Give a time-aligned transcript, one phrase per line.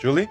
[0.00, 0.30] Julie?